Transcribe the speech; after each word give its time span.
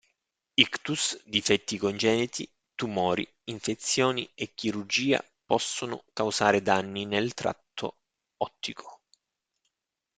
Ictus, 0.61 1.03
difetti 1.25 1.77
congeniti, 1.77 2.49
tumori, 2.73 3.23
infezioni 3.51 4.27
e 4.33 4.55
chirurgia 4.55 5.23
possono 5.45 6.05
causare 6.11 6.63
danni 6.63 7.05
nell 7.05 7.35
tratto 7.35 7.99
ottico. 8.37 9.01